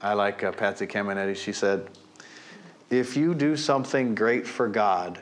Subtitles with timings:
[0.00, 1.36] I like uh, Patsy Cameneti.
[1.36, 1.88] She said,
[2.90, 5.18] If you do something great for God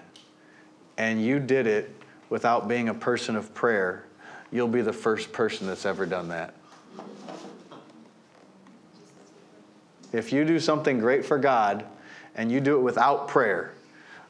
[0.98, 1.94] and you did it
[2.28, 4.04] without being a person of prayer,
[4.50, 6.54] you'll be the first person that's ever done that.
[10.12, 11.84] If you do something great for God
[12.34, 13.72] and you do it without prayer,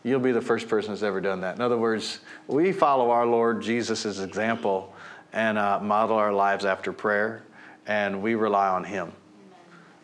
[0.02, 1.56] you'll be the first person that's ever done that.
[1.56, 4.94] In other words, we follow our Lord Jesus' example
[5.32, 7.42] and uh, model our lives after prayer,
[7.86, 9.12] and we rely on Him.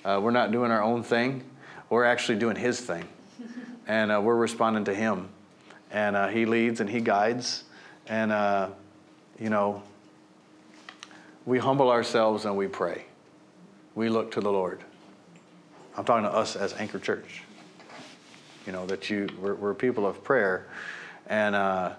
[0.04, 1.44] Uh, we're not doing our own thing,
[1.88, 3.04] we're actually doing His thing.
[3.86, 5.30] And uh, we're responding to Him.
[5.90, 7.64] And uh, He leads and He guides.
[8.06, 8.68] And, uh,
[9.40, 9.82] you know,
[11.44, 13.06] we humble ourselves and we pray.
[13.96, 14.80] We look to the Lord.
[15.96, 17.42] I'm talking to us as Anchor Church.
[18.64, 20.68] You know, that you, we're, we're people of prayer.
[21.26, 21.94] And uh,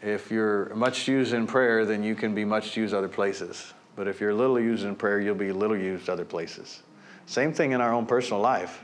[0.00, 3.72] if you're much used in prayer, then you can be much used other places.
[3.96, 6.82] But if you're little used in prayer, you'll be little used other places.
[7.26, 8.82] Same thing in our own personal life.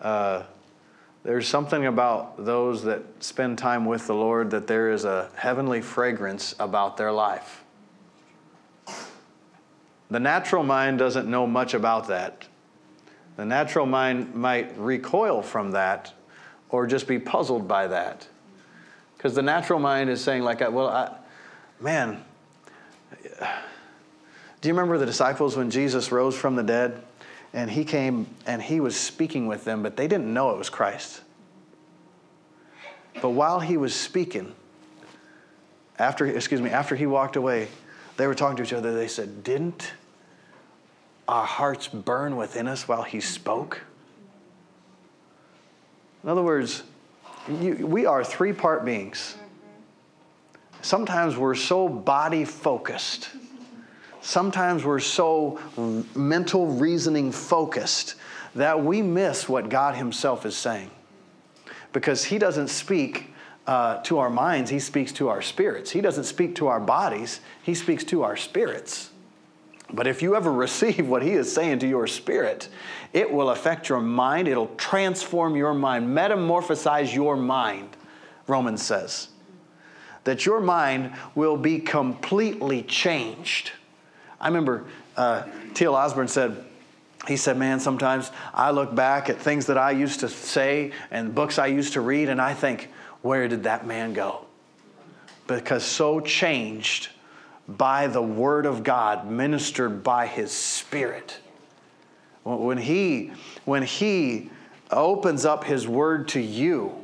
[0.00, 0.44] Uh,
[1.22, 5.80] there's something about those that spend time with the Lord that there is a heavenly
[5.80, 7.64] fragrance about their life.
[10.10, 12.46] The natural mind doesn't know much about that.
[13.36, 16.12] The natural mind might recoil from that
[16.68, 18.28] or just be puzzled by that.
[19.16, 21.16] Because the natural mind is saying, like, well, I,
[21.80, 22.22] man,
[24.60, 27.02] do you remember the disciples when Jesus rose from the dead?
[27.54, 30.68] And he came and he was speaking with them, but they didn't know it was
[30.68, 31.22] Christ.
[33.22, 34.52] But while he was speaking,
[35.98, 37.68] after, excuse me, after he walked away,
[38.16, 38.92] they were talking to each other.
[38.92, 39.92] They said, Didn't
[41.28, 43.82] our hearts burn within us while he spoke?
[46.22, 46.82] In other words,
[47.48, 49.36] you, we are three part beings.
[50.82, 53.30] Sometimes we're so body focused,
[54.24, 55.60] sometimes we're so
[56.14, 58.14] mental reasoning focused
[58.54, 60.90] that we miss what God Himself is saying.
[61.92, 63.30] Because He doesn't speak
[63.66, 65.90] uh, to our minds, He speaks to our spirits.
[65.90, 69.10] He doesn't speak to our bodies, He speaks to our spirits.
[69.92, 72.68] But if you ever receive what he is saying to your spirit,
[73.12, 74.48] it will affect your mind.
[74.48, 77.96] It'll transform your mind, metamorphosize your mind,
[78.46, 79.28] Romans says.
[80.24, 83.72] That your mind will be completely changed.
[84.40, 84.84] I remember
[85.16, 85.94] uh, T.L.
[85.94, 86.64] Osborn said,
[87.26, 91.34] he said, Man, sometimes I look back at things that I used to say and
[91.34, 92.90] books I used to read, and I think,
[93.22, 94.44] where did that man go?
[95.46, 97.08] Because so changed
[97.66, 101.38] by the Word of God, ministered by His Spirit.
[102.42, 103.32] When He,
[103.64, 104.50] when he
[104.90, 107.00] opens up His Word to you,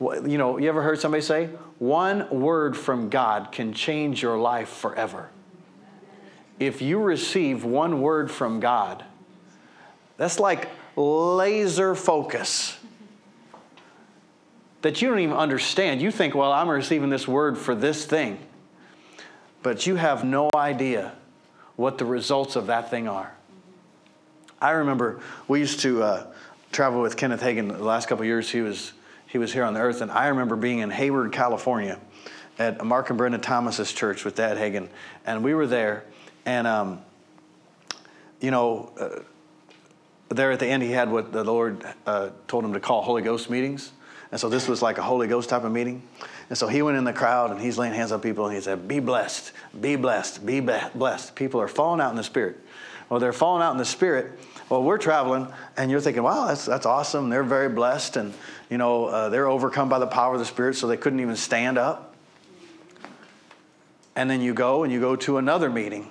[0.00, 1.46] you know, you ever heard somebody say,
[1.78, 5.30] one word from God can change your life forever?
[6.66, 9.04] If you receive one word from God,
[10.16, 12.78] that's like laser focus
[14.82, 16.02] that you don't even understand.
[16.02, 18.38] You think, well, I'm receiving this word for this thing
[19.62, 21.12] but you have no idea
[21.76, 23.32] what the results of that thing are.
[24.60, 26.26] I remember we used to uh,
[26.70, 28.50] travel with Kenneth Hagin the last couple years.
[28.50, 28.92] He was
[29.26, 31.98] he was here on the earth, and I remember being in Hayward, California,
[32.58, 34.88] at Mark and Brenda Thomas's church with Dad Hagin,
[35.24, 36.04] and we were there,
[36.46, 37.00] and um,
[38.40, 38.92] you know.
[38.98, 39.20] Uh,
[40.36, 43.20] there at the end, he had what the Lord uh, told him to call Holy
[43.20, 43.92] Ghost meetings.
[44.30, 46.02] And so this was like a Holy Ghost type of meeting.
[46.48, 48.60] And so he went in the crowd and he's laying hands on people and he
[48.60, 51.34] said, Be blessed, be blessed, be blessed.
[51.34, 52.58] People are falling out in the Spirit.
[53.08, 54.38] Well, they're falling out in the Spirit.
[54.70, 57.28] Well, we're traveling and you're thinking, wow, that's, that's awesome.
[57.28, 58.32] They're very blessed and,
[58.70, 61.36] you know, uh, they're overcome by the power of the Spirit so they couldn't even
[61.36, 62.14] stand up.
[64.16, 66.08] And then you go and you go to another meeting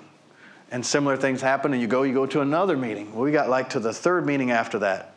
[0.71, 3.13] and similar things happen and you go, you go to another meeting.
[3.13, 5.15] Well, we got like to the third meeting after that.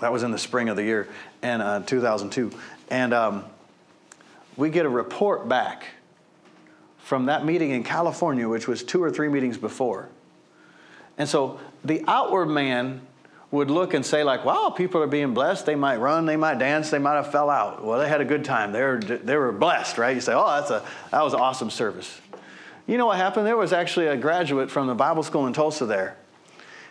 [0.00, 1.08] That was in the spring of the year
[1.42, 2.52] and uh, 2002.
[2.90, 3.44] And, um,
[4.60, 5.86] we get a report back
[6.98, 10.08] from that meeting in California, which was two or three meetings before.
[11.18, 13.00] And so the outward man
[13.50, 15.66] would look and say, like, wow, people are being blessed.
[15.66, 17.84] They might run, they might dance, they might have fell out.
[17.84, 18.70] Well, they had a good time.
[18.70, 20.14] They were, they were blessed, right?
[20.14, 22.20] You say, oh, that's a, that was an awesome service.
[22.90, 23.46] You know what happened?
[23.46, 26.16] There was actually a graduate from the Bible school in Tulsa there.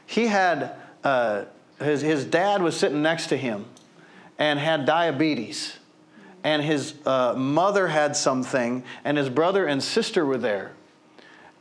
[0.05, 1.43] He had, uh,
[1.79, 3.65] his, his dad was sitting next to him
[4.37, 5.77] and had diabetes
[6.43, 10.71] and his uh, mother had something, and his brother and sister were there.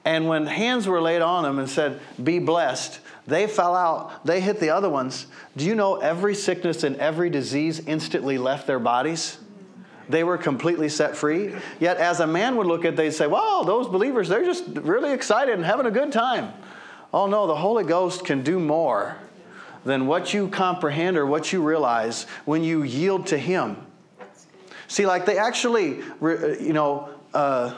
[0.05, 4.25] And when hands were laid on them and said, Be blessed, they fell out.
[4.25, 5.27] They hit the other ones.
[5.57, 9.39] Do you know every sickness and every disease instantly left their bodies?
[10.09, 11.55] They were completely set free.
[11.81, 15.13] Yet, as a man would look at, they'd say, Wow, those believers, they're just really
[15.13, 16.53] excited and having a good time.
[17.13, 19.17] Oh no, the Holy Ghost can do more
[19.85, 23.77] than what you comprehend or what you realize when you yield to Him.
[24.89, 27.75] See, like they actually, you know, uh,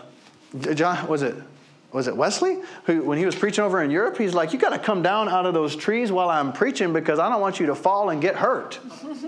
[0.74, 1.34] John, was it?
[1.92, 2.60] Was it Wesley?
[2.84, 5.28] Who, when he was preaching over in Europe, he's like, You got to come down
[5.28, 8.22] out of those trees while I'm preaching because I don't want you to fall and
[8.22, 8.78] get hurt.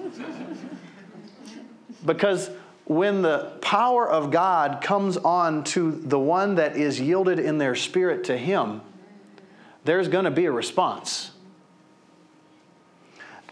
[2.07, 2.51] because
[2.95, 7.75] when the power of God comes on to the one that is yielded in their
[7.75, 8.81] spirit to Him,
[9.85, 11.31] there's going to be a response.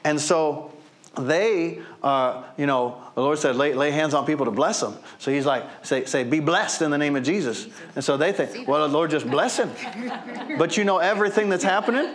[0.04, 0.72] And so
[1.18, 4.96] they, uh, you know, the Lord said, lay, lay hands on people to bless them.
[5.18, 7.68] So he's like, say, say, be blessed in the name of Jesus.
[7.94, 9.70] And so they think, well, the Lord just bless him.
[10.58, 12.14] but you know everything that's happening?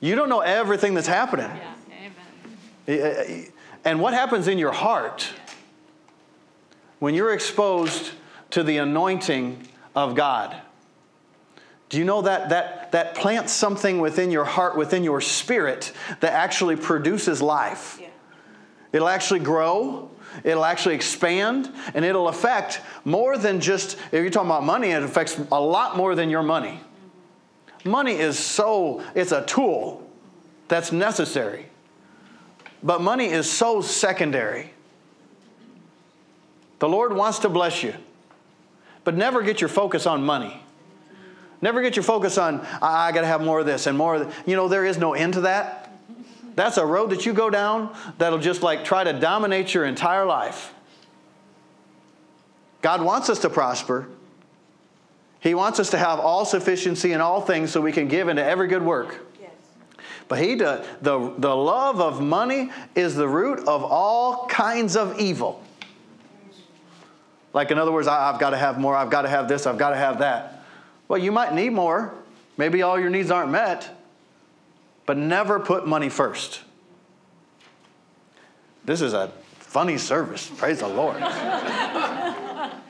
[0.00, 1.50] You don't know everything that's happening.
[1.50, 3.44] Yeah, eh, eh, eh,
[3.84, 5.28] and what happens in your heart
[7.00, 8.12] when you're exposed
[8.50, 9.66] to the anointing
[9.96, 10.56] of God?
[11.88, 16.32] Do you know that that that plants something within your heart, within your spirit, that
[16.32, 17.98] actually produces life?
[18.00, 18.06] Yeah.
[18.92, 20.10] It'll actually grow,
[20.44, 25.02] it'll actually expand, and it'll affect more than just if you're talking about money, it
[25.02, 26.80] affects a lot more than your money.
[27.84, 30.08] Money is so, it's a tool
[30.68, 31.66] that's necessary.
[32.82, 34.72] But money is so secondary.
[36.80, 37.94] The Lord wants to bless you,
[39.04, 40.62] but never get your focus on money.
[41.62, 44.14] Never get your focus on, I, I got to have more of this and more
[44.16, 44.48] of that.
[44.48, 45.92] You know, there is no end to that.
[46.56, 50.24] That's a road that you go down that'll just like try to dominate your entire
[50.24, 50.72] life.
[52.82, 54.08] God wants us to prosper.
[55.40, 58.42] He wants us to have all sufficiency in all things so we can give into
[58.42, 59.20] every good work.
[59.40, 59.50] Yes.
[60.28, 65.20] But he the, the, the love of money is the root of all kinds of
[65.20, 65.62] evil.
[67.52, 69.66] Like, in other words, I, I've got to have more, I've got to have this,
[69.66, 70.64] I've got to have that.
[71.08, 72.14] Well, you might need more.
[72.56, 73.96] Maybe all your needs aren't met.
[75.06, 76.62] But never put money first.
[78.84, 80.50] This is a funny service.
[80.56, 81.20] Praise the Lord.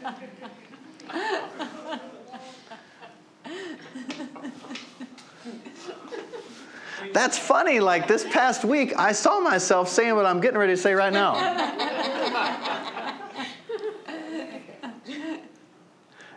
[7.12, 7.80] That's funny.
[7.80, 11.12] Like this past week, I saw myself saying what I'm getting ready to say right
[11.12, 11.34] now.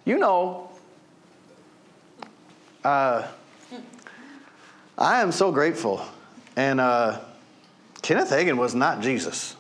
[0.06, 0.70] you know,
[2.84, 3.28] uh,
[4.98, 6.06] I am so grateful.
[6.56, 7.20] And uh,
[8.02, 9.56] Kenneth Hagin was not Jesus.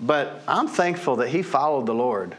[0.00, 2.36] But I'm thankful that he followed the Lord,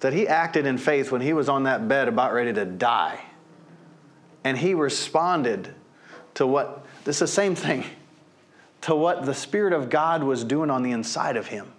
[0.00, 3.20] that he acted in faith when he was on that bed about ready to die.
[4.44, 5.72] And he responded
[6.34, 7.84] to what, this is the same thing,
[8.82, 11.72] to what the Spirit of God was doing on the inside of him.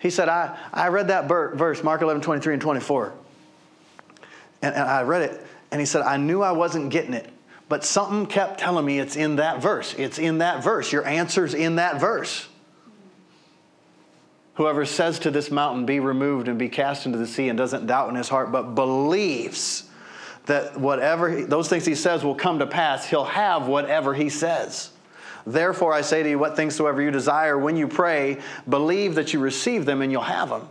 [0.00, 3.12] He said, I, I read that verse, Mark 11, 23 and 24.
[4.62, 7.30] And, and I read it, and he said, I knew I wasn't getting it,
[7.68, 9.94] but something kept telling me it's in that verse.
[9.98, 10.90] It's in that verse.
[10.90, 12.48] Your answer's in that verse.
[14.54, 17.86] Whoever says to this mountain, Be removed and be cast into the sea, and doesn't
[17.86, 19.88] doubt in his heart, but believes
[20.46, 24.90] that whatever those things he says will come to pass, he'll have whatever he says.
[25.46, 29.32] Therefore, I say to you, what things soever you desire when you pray, believe that
[29.32, 30.68] you receive them and you'll have them.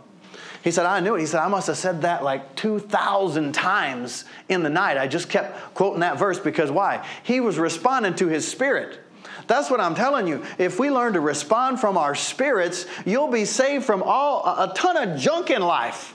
[0.62, 1.20] He said, I knew it.
[1.20, 4.98] He said, I must have said that like 2,000 times in the night.
[4.98, 7.06] I just kept quoting that verse because why?
[7.22, 9.00] He was responding to his spirit.
[9.46, 10.44] That's what I'm telling you.
[10.58, 14.96] If we learn to respond from our spirits, you'll be saved from all a ton
[14.96, 16.14] of junk in life.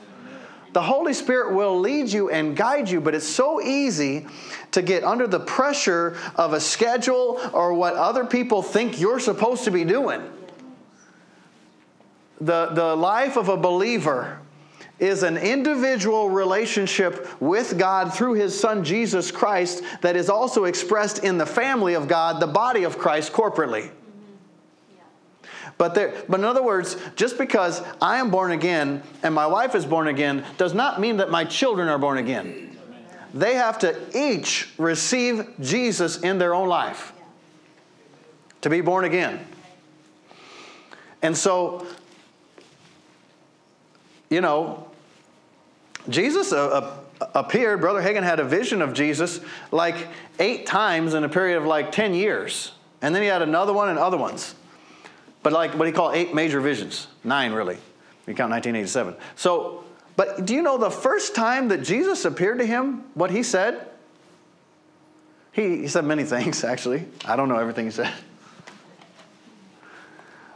[0.75, 4.27] The Holy Spirit will lead you and guide you, but it's so easy
[4.72, 9.63] to get under the pressure of a schedule or what other people think you're supposed
[9.63, 10.22] to be doing
[12.41, 14.39] the, the life of a believer
[15.00, 21.24] is an individual relationship with God through his son Jesus Christ that is also expressed
[21.24, 23.91] in the family of God, the body of Christ corporately.
[25.77, 29.75] But, there, but in other words, just because I am born again and my wife
[29.75, 32.77] is born again does not mean that my children are born again.
[33.34, 37.12] They have to each receive Jesus in their own life
[38.62, 39.46] to be born again.
[41.22, 41.86] And so
[44.29, 44.88] you know,
[46.10, 46.67] Jesus uh,
[47.22, 49.39] uh, appeared, Brother Hagin had a vision of Jesus
[49.72, 49.96] like
[50.39, 52.72] eight times in a period of like 10 years.
[53.01, 54.55] And then he had another one and other ones.
[55.46, 57.75] But like what he called eight major visions, nine really.
[58.25, 59.14] You count 1987.
[59.36, 59.84] So,
[60.16, 63.88] but do you know the first time that Jesus appeared to him, what he said?
[65.52, 67.06] He, he said many things, actually.
[67.25, 68.12] I don't know everything he said.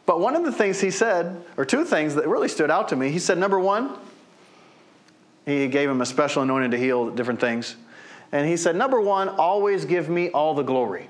[0.08, 2.96] But one of the things he said, or two things that really stood out to
[2.96, 3.96] me, he said, number one,
[5.46, 7.75] he gave him a special anointing to heal different things.
[8.31, 11.10] And he said, Number one, always give me all the glory.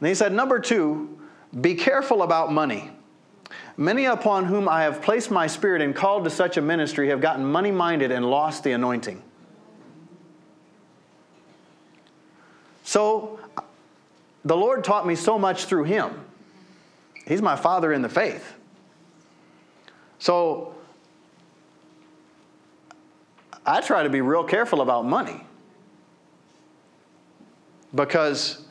[0.00, 1.18] And he said, Number two,
[1.60, 2.90] be careful about money.
[3.76, 7.20] Many upon whom I have placed my spirit and called to such a ministry have
[7.20, 9.22] gotten money minded and lost the anointing.
[12.84, 13.40] So,
[14.44, 16.12] the Lord taught me so much through him.
[17.26, 18.54] He's my father in the faith.
[20.18, 20.74] So,
[23.66, 25.44] I try to be real careful about money
[27.94, 28.63] because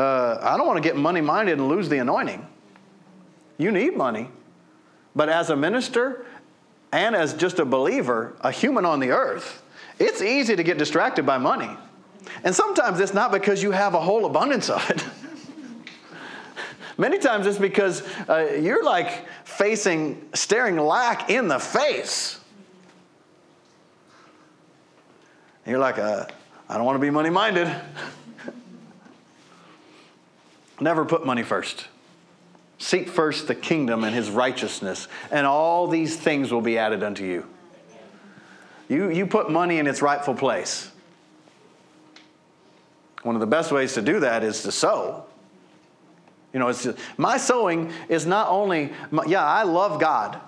[0.00, 2.46] uh, I don't want to get money minded and lose the anointing.
[3.58, 4.30] You need money.
[5.14, 6.24] But as a minister
[6.90, 9.62] and as just a believer, a human on the earth,
[9.98, 11.68] it's easy to get distracted by money.
[12.44, 15.04] And sometimes it's not because you have a whole abundance of it.
[16.98, 22.40] Many times it's because uh, you're like facing, staring lack in the face.
[25.66, 26.24] And you're like, uh,
[26.70, 27.70] I don't want to be money minded.
[30.80, 31.86] Never put money first.
[32.78, 37.24] Seek first the kingdom and his righteousness, and all these things will be added unto
[37.24, 37.46] you.
[38.88, 40.90] You, you put money in its rightful place.
[43.22, 45.26] One of the best ways to do that is to sow.
[46.54, 48.92] You know, it's just, my sowing is not only,
[49.26, 50.40] yeah, I love God,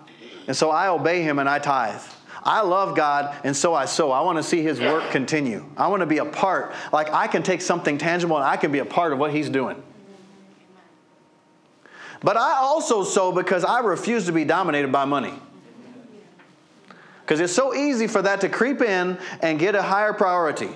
[0.47, 2.03] and so I obey Him and I tithe.
[2.43, 4.11] I love God, and so I sow.
[4.11, 5.65] I want to see His work continue.
[5.77, 6.73] I want to be a part.
[6.93, 9.51] Like I can take something tangible and I can be a part of what He's
[9.51, 9.81] doing.
[12.23, 15.35] But I also sow because I refuse to be dominated by money.
[17.23, 20.69] Because it's so easy for that to creep in and get a higher priority.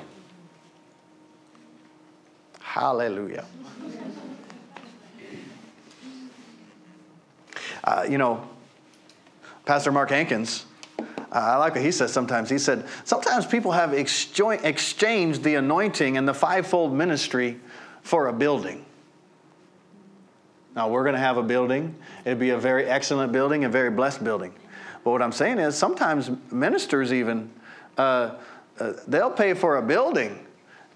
[2.60, 3.44] Hallelujah.
[7.84, 8.48] Uh, you know,
[9.66, 10.64] Pastor Mark Hankins,
[10.98, 12.48] uh, I like what he says sometimes.
[12.48, 17.60] He said, Sometimes people have exchanged the anointing and the fivefold ministry
[18.02, 18.85] for a building.
[20.76, 21.94] Now, we're going to have a building.
[22.26, 24.52] It'd be a very excellent building, a very blessed building.
[25.02, 27.50] But what I'm saying is sometimes ministers, even,
[27.96, 28.34] uh,
[28.78, 30.38] uh, they'll pay for a building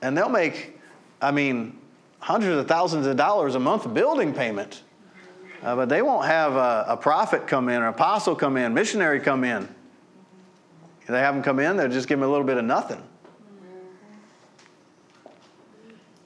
[0.02, 0.78] and they'll make,
[1.22, 1.78] I mean,
[2.18, 4.82] hundreds of thousands of dollars a month building payment.
[5.62, 9.20] Uh, but they won't have a, a prophet come in, or apostle come in, missionary
[9.20, 9.68] come in.
[11.02, 13.02] If they have them come in, they'll just give them a little bit of nothing.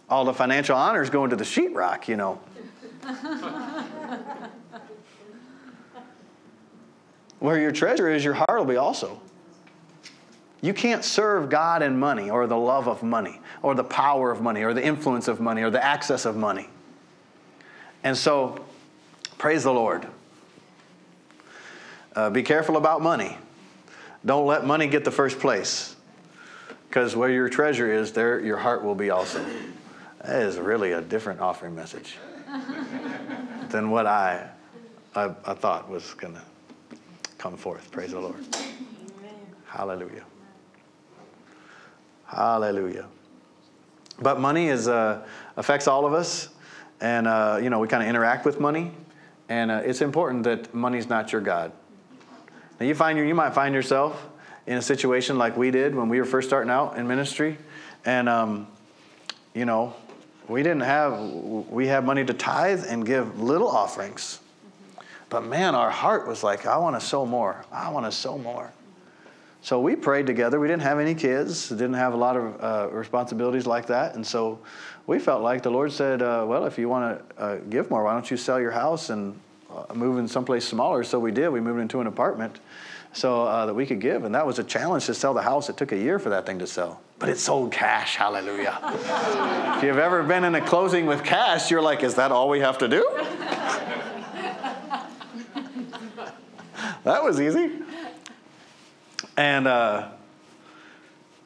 [0.08, 2.40] All the financial honors going to the sheetrock, you know.
[7.38, 9.20] Where your treasure is, your heart will be also.
[10.62, 14.40] You can't serve God and money, or the love of money, or the power of
[14.40, 16.70] money, or the influence of money, or the access of money.
[18.02, 18.64] And so,
[19.36, 20.06] praise the Lord.
[22.16, 23.36] Uh, be careful about money.
[24.24, 25.96] Don't let money get the first place.
[26.88, 29.44] Because where your treasure is, there your heart will be also.
[30.22, 32.16] That is really a different offering message
[33.68, 34.48] than what I,
[35.14, 36.42] I, I thought was going to
[37.38, 37.90] come forth.
[37.90, 38.36] Praise the Lord.
[38.36, 39.34] Amen.
[39.66, 40.24] Hallelujah.
[42.26, 43.06] Hallelujah.
[44.20, 46.48] But money is uh, affects all of us,
[47.00, 48.92] and uh, you know we kind of interact with money,
[49.48, 51.72] and uh, it's important that money's not your god.
[52.78, 54.28] Now you find your, you might find yourself
[54.66, 57.58] in a situation like we did when we were first starting out in ministry,
[58.04, 58.68] and um,
[59.52, 59.94] you know
[60.48, 64.40] we didn't have, we had money to tithe and give little offerings.
[65.30, 67.64] But man, our heart was like, I want to sow more.
[67.72, 68.72] I want to sow more.
[69.62, 70.60] So we prayed together.
[70.60, 74.14] We didn't have any kids, didn't have a lot of uh, responsibilities like that.
[74.14, 74.58] And so
[75.06, 78.04] we felt like the Lord said, uh, Well, if you want to uh, give more,
[78.04, 79.40] why don't you sell your house and
[79.74, 81.02] uh, move in someplace smaller?
[81.02, 81.48] So we did.
[81.48, 82.60] We moved into an apartment
[83.14, 84.24] so uh, that we could give.
[84.24, 85.70] And that was a challenge to sell the house.
[85.70, 88.16] It took a year for that thing to sell but it sold cash.
[88.16, 88.78] Hallelujah.
[89.78, 92.60] if you've ever been in a closing with cash, you're like, is that all we
[92.60, 93.02] have to do?
[97.02, 97.78] that was easy.
[99.38, 100.10] And, uh,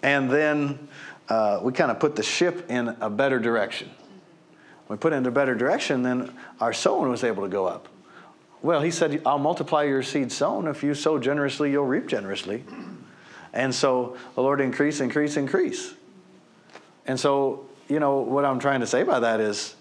[0.03, 0.89] and then
[1.29, 3.89] uh, we kind of put the ship in a better direction.
[4.89, 7.87] We put it in a better direction, then our sowing was able to go up.
[8.63, 10.67] Well, he said, I'll multiply your seed sown.
[10.67, 12.65] If you sow generously, you'll reap generously.
[13.59, 15.93] And so the Lord increase, increase, increase.
[17.07, 19.75] And so, you know, what I'm trying to say by that is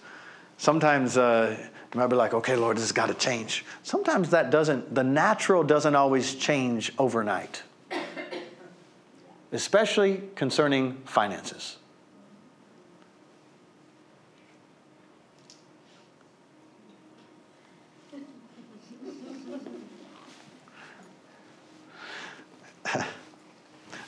[0.58, 1.56] sometimes uh,
[1.94, 3.64] you might be like, okay, Lord, this has got to change.
[3.84, 7.62] Sometimes that doesn't, the natural doesn't always change overnight,
[9.52, 11.78] especially concerning finances.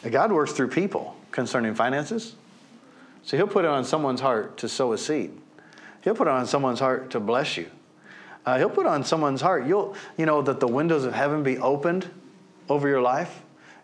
[0.08, 2.36] God works through people concerning finances.
[3.24, 5.32] So he'll put it on someone's heart to sow a seed.
[6.04, 7.70] He'll put it on someone's heart to bless you.
[8.46, 11.58] Uh, he'll put on someone's heart, you'll, you know, that the windows of heaven be
[11.58, 12.10] opened
[12.70, 13.42] over your life.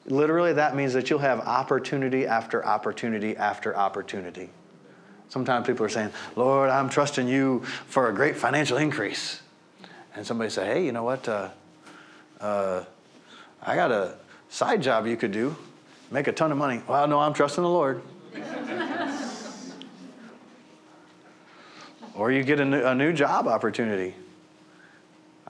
[0.08, 4.50] Literally, that means that you'll have opportunity after opportunity after opportunity.
[5.30, 9.42] Sometimes people are saying, Lord, I'm trusting you for a great financial increase.
[10.16, 11.28] And somebody say, hey, you know what?
[11.28, 11.50] Uh,
[12.40, 12.86] uh,
[13.62, 14.16] I got a
[14.50, 15.56] side job you could do,
[16.12, 16.82] make a ton of money.
[16.88, 18.02] Well, no, I'm trusting the Lord.
[22.14, 24.16] or you get a new, a new, job opportunity.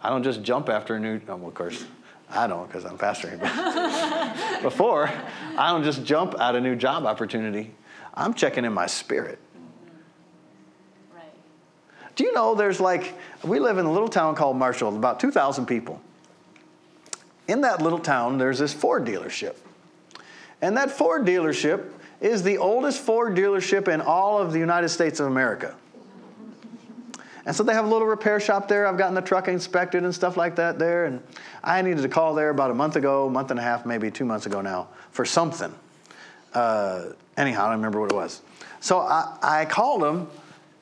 [0.02, 1.86] I don't just jump after a new, oh, well, of course,
[2.30, 3.40] I don't because I'm pastoring.
[4.36, 5.12] But before,
[5.58, 7.74] I don't just jump at a new job opportunity.
[8.14, 9.40] I'm checking in my spirit.
[11.14, 11.24] Right.
[12.16, 15.66] Do you know there's like, we live in a little town called Marshall, about 2,000
[15.66, 16.02] people.
[17.48, 19.56] In that little town, there's this Ford dealership.
[20.62, 25.20] And that Ford dealership is the oldest Ford dealership in all of the United States
[25.20, 25.76] of America.
[27.46, 28.88] And so they have a little repair shop there.
[28.88, 31.06] I've gotten the truck inspected and stuff like that there.
[31.06, 31.22] And
[31.64, 34.26] I needed to call there about a month ago, month and a half, maybe two
[34.26, 35.74] months ago now, for something.
[36.54, 38.42] Uh, anyhow, I don't remember what it was.
[38.80, 40.28] So I, I called them,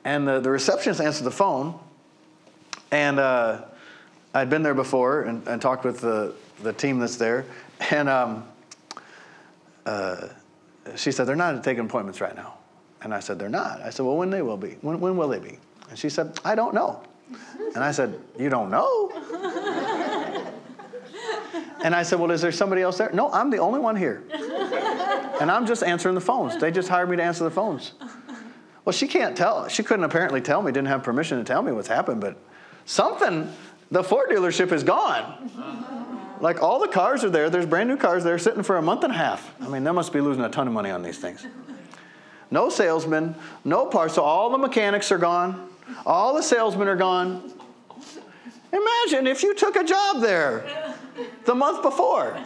[0.04, 1.78] and the, the receptionist answered the phone.
[2.90, 3.62] And uh,
[4.32, 7.44] I'd been there before and, and, talked with the, the team that's there.
[7.90, 8.46] And um,
[9.86, 10.28] uh,
[10.96, 12.58] she said, They're not taking appointments right now.
[13.02, 13.82] And I said, They're not.
[13.82, 14.76] I said, Well, when they will be?
[14.80, 15.58] When, when will they be?
[15.90, 17.02] And she said, I don't know.
[17.74, 19.10] And I said, You don't know?
[21.84, 23.10] And I said, Well, is there somebody else there?
[23.12, 24.24] No, I'm the only one here.
[25.40, 26.56] And I'm just answering the phones.
[26.58, 27.92] They just hired me to answer the phones.
[28.84, 29.68] Well, she can't tell.
[29.68, 32.38] She couldn't apparently tell me, didn't have permission to tell me what's happened, but
[32.86, 33.52] something,
[33.90, 36.03] the Ford dealership is gone.
[36.44, 37.48] Like all the cars are there.
[37.48, 39.54] There's brand new cars there sitting for a month and a half.
[39.62, 41.46] I mean, they must be losing a ton of money on these things.
[42.50, 43.34] No salesmen,
[43.64, 44.16] no parts.
[44.16, 45.70] So all the mechanics are gone.
[46.04, 47.50] All the salesmen are gone.
[48.70, 50.94] Imagine if you took a job there
[51.46, 52.38] the month before.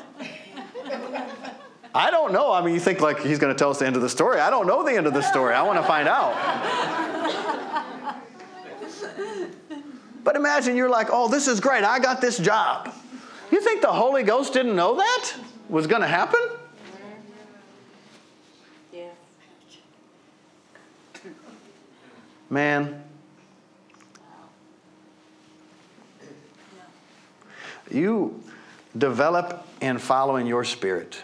[1.92, 2.52] I don't know.
[2.52, 4.38] I mean, you think like he's going to tell us the end of the story.
[4.38, 5.54] I don't know the end of the story.
[5.54, 6.36] I want to find out.
[10.22, 11.82] But imagine you're like, oh, this is great.
[11.82, 12.94] I got this job.
[13.50, 15.34] You think the Holy Ghost didn't know that
[15.68, 16.40] was going to happen?
[18.92, 19.08] Yeah.
[22.50, 23.02] Man,
[27.90, 28.42] you
[28.96, 31.22] develop in following your spirit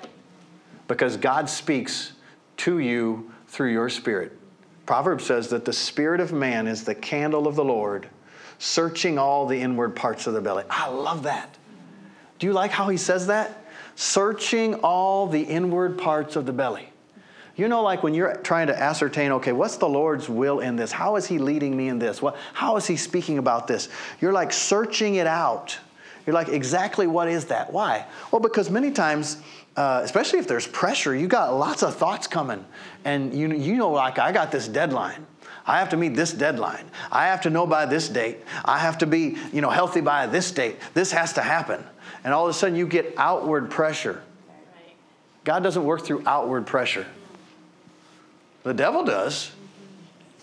[0.88, 2.12] because God speaks
[2.58, 4.38] to you through your spirit.
[4.86, 8.08] Proverbs says that the spirit of man is the candle of the Lord,
[8.58, 10.64] searching all the inward parts of the belly.
[10.68, 11.56] I love that.
[12.38, 13.64] Do you like how he says that?
[13.96, 16.88] Searching all the inward parts of the belly.
[17.56, 20.90] You know, like when you're trying to ascertain, okay, what's the Lord's will in this?
[20.90, 22.20] How is He leading me in this?
[22.20, 23.88] What, how is He speaking about this?
[24.20, 25.78] You're like searching it out.
[26.26, 27.72] You're like, exactly what is that?
[27.72, 28.06] Why?
[28.32, 29.36] Well, because many times,
[29.76, 32.64] uh, especially if there's pressure, you got lots of thoughts coming.
[33.04, 35.26] And you, you know, like, I got this deadline.
[35.66, 36.90] I have to meet this deadline.
[37.12, 38.38] I have to know by this date.
[38.64, 40.76] I have to be, you know, healthy by this date.
[40.92, 41.84] This has to happen.
[42.24, 44.22] And all of a sudden you get outward pressure.
[45.44, 47.06] God doesn't work through outward pressure.
[48.62, 49.52] The devil does.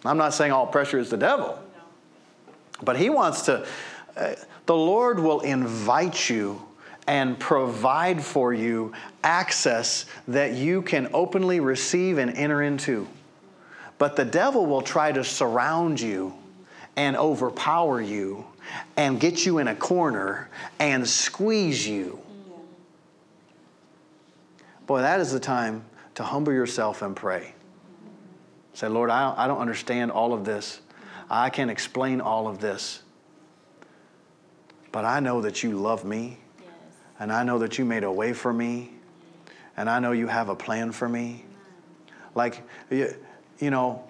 [0.06, 1.60] I'm not saying all pressure is the devil.
[2.84, 3.66] But he wants to
[4.16, 6.62] uh, the Lord will invite you
[7.08, 13.08] and provide for you access that you can openly receive and enter into.
[13.98, 16.34] But the devil will try to surround you
[16.96, 18.46] and overpower you
[18.98, 22.20] and get you in a corner and squeeze you.
[24.88, 27.54] Boy, that is the time to humble yourself and pray.
[28.74, 30.82] Say, Lord, I don't understand all of this.
[31.30, 33.02] I can't explain all of this.
[34.92, 36.38] But I know that you love me.
[36.60, 36.68] Yes.
[37.20, 38.92] And I know that you made a way for me.
[39.78, 41.46] And I know you have a plan for me.
[42.36, 43.14] Like, you,
[43.60, 44.04] you know,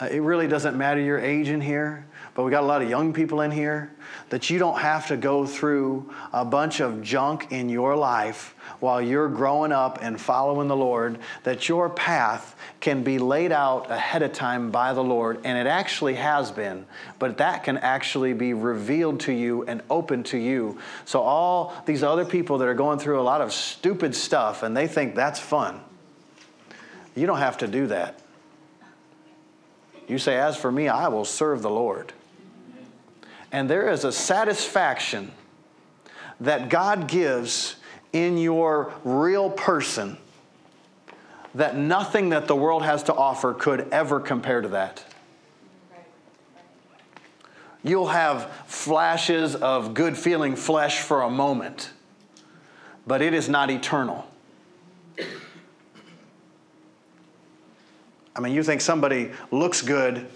[0.00, 2.90] uh, it really doesn't matter your age in here, but we got a lot of
[2.90, 3.92] young people in here
[4.30, 9.00] that you don't have to go through a bunch of junk in your life while
[9.00, 14.22] you're growing up and following the Lord, that your path can be laid out ahead
[14.22, 16.84] of time by the Lord, and it actually has been,
[17.20, 20.78] but that can actually be revealed to you and open to you.
[21.04, 24.76] So, all these other people that are going through a lot of stupid stuff and
[24.76, 25.80] they think that's fun,
[27.14, 28.18] you don't have to do that.
[30.08, 32.12] You say, As for me, I will serve the Lord.
[33.52, 35.30] And there is a satisfaction
[36.40, 37.76] that God gives
[38.12, 40.18] in your real person
[41.54, 45.04] that nothing that the world has to offer could ever compare to that.
[47.84, 51.90] You'll have flashes of good feeling flesh for a moment,
[53.06, 54.26] but it is not eternal.
[58.36, 60.26] I mean, you think somebody looks good,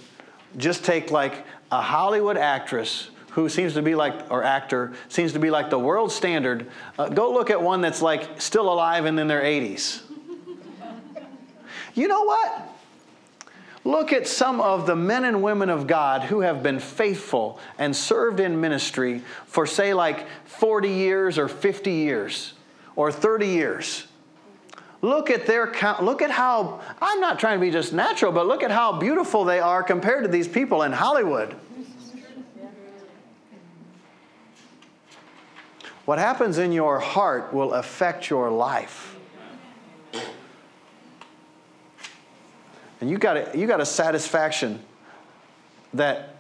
[0.56, 5.38] just take like a Hollywood actress who seems to be like, or actor, seems to
[5.38, 6.70] be like the world standard.
[6.98, 10.00] Uh, go look at one that's like still alive and in their 80s.
[11.94, 12.68] you know what?
[13.84, 17.94] Look at some of the men and women of God who have been faithful and
[17.94, 22.54] served in ministry for, say, like 40 years or 50 years
[22.96, 24.06] or 30 years.
[25.00, 28.62] Look at their look at how I'm not trying to be just natural, but look
[28.64, 31.54] at how beautiful they are compared to these people in Hollywood.
[36.04, 39.14] What happens in your heart will affect your life.
[43.00, 44.82] And you got a, you got a satisfaction
[45.94, 46.37] that,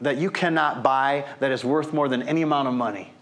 [0.00, 3.12] that you cannot buy that is worth more than any amount of money.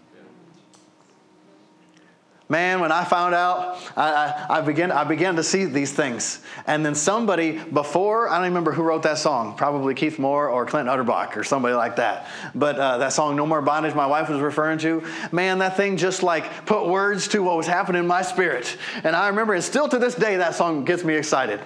[2.49, 6.39] Man, when I found out, I, I, I, began, I began to see these things.
[6.65, 10.65] And then somebody before, I don't remember who wrote that song, probably Keith Moore or
[10.65, 12.27] Clint Utterbach or somebody like that.
[12.55, 15.97] But uh, that song, No More Bondage, my wife was referring to, man, that thing
[15.97, 18.77] just like put words to what was happening in my spirit.
[19.03, 21.59] And I remember, and still to this day, that song gets me excited.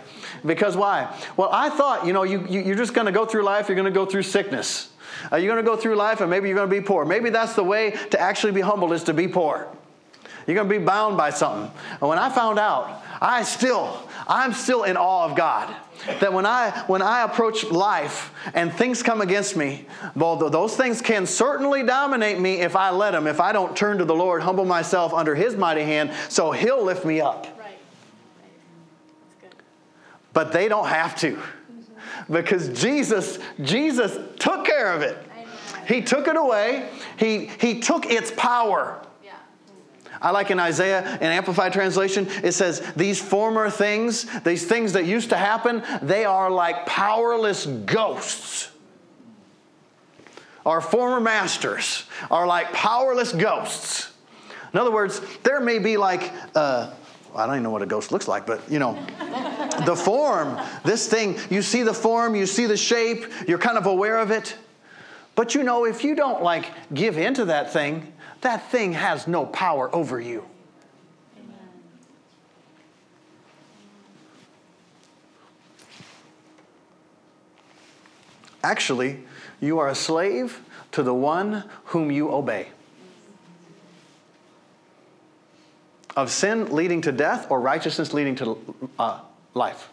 [0.44, 1.16] Because why?
[1.38, 3.76] Well, I thought, you know, you, you, you're just going to go through life, you're
[3.76, 4.90] going to go through sickness.
[5.32, 7.06] Uh, you're going to go through life and maybe you're going to be poor.
[7.06, 9.68] Maybe that's the way to actually be humble is to be poor.
[10.52, 11.72] You're going to be bound by something.
[12.02, 15.74] And when I found out, I still, I'm still in awe of God.
[16.20, 21.02] That when I when I approach life and things come against me, well, those things
[21.02, 23.28] can certainly dominate me if I let them.
[23.28, 26.84] If I don't turn to the Lord, humble myself under His mighty hand, so He'll
[26.84, 27.48] lift me up.
[27.58, 27.78] Right.
[30.34, 31.40] But they don't have to,
[32.30, 35.18] because Jesus Jesus took care of it.
[35.88, 36.90] He took it away.
[37.18, 39.00] He he took its power.
[40.22, 45.06] I like in Isaiah, in Amplified Translation, it says, These former things, these things that
[45.06, 48.70] used to happen, they are like powerless ghosts.
[50.66, 54.12] Our former masters are like powerless ghosts.
[54.74, 56.92] In other words, there may be like, uh,
[57.36, 58.94] I don't even know what a ghost looks like, but you know,
[59.86, 63.88] the form, this thing, you see the form, you see the shape, you're kind of
[63.88, 64.56] aware of it.
[65.34, 69.46] But you know, if you don't like give into that thing, that thing has no
[69.46, 70.46] power over you.
[78.64, 79.24] Actually,
[79.60, 82.68] you are a slave to the one whom you obey.
[86.16, 89.22] Of sin leading to death or righteousness leading to uh,
[89.54, 89.90] life,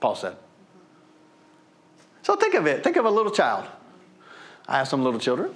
[0.00, 0.36] Paul said.
[2.22, 2.82] So think of it.
[2.82, 3.66] Think of a little child.
[4.66, 5.54] I have some little children.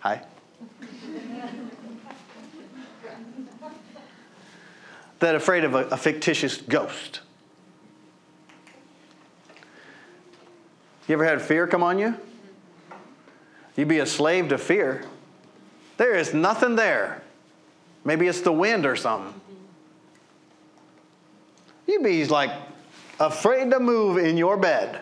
[0.00, 0.22] Hi.
[5.20, 7.20] That afraid of a, a fictitious ghost.
[11.06, 12.16] You ever had fear come on you?
[13.76, 15.04] You'd be a slave to fear.
[15.96, 17.22] There is nothing there.
[18.04, 19.38] Maybe it's the wind or something.
[21.86, 22.50] You'd be like
[23.18, 25.00] afraid to move in your bed.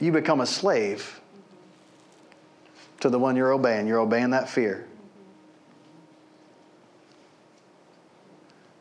[0.00, 1.20] You become a slave
[3.00, 3.86] to the one you're obeying.
[3.86, 4.86] You're obeying that fear.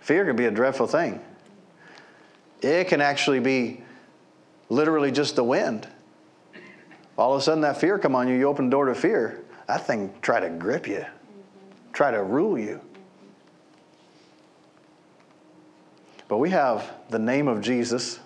[0.10, 1.22] Fear can be a dreadful thing.
[2.64, 3.84] It can actually be
[4.68, 5.88] literally just the wind.
[7.16, 8.34] All of a sudden, that fear come on you.
[8.34, 9.44] You open the door to fear.
[9.68, 11.06] That thing try to grip you,
[11.94, 12.82] try to rule you.
[16.28, 18.20] But we have the name of Jesus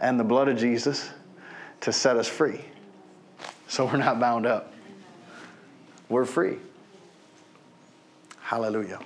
[0.00, 1.08] and the blood of Jesus
[1.82, 2.62] to set us free.
[3.68, 4.74] So we're not bound up.
[6.08, 6.56] We're free.
[8.40, 8.98] Hallelujah.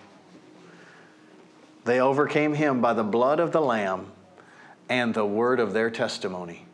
[1.85, 4.13] They overcame him by the blood of the Lamb
[4.89, 6.67] and the word of their testimony,